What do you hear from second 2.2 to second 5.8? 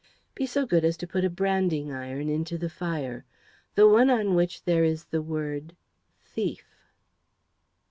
into the fire, the one on which there is the word